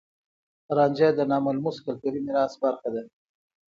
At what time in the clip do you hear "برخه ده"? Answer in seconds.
2.63-3.03